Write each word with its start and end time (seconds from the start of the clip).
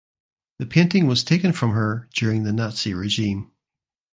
The 0.57 0.65
painting 0.65 1.05
was 1.05 1.23
taken 1.23 1.53
from 1.53 1.73
her 1.73 2.09
during 2.15 2.41
the 2.41 2.51
Nazi 2.51 2.91
regime. 2.95 3.51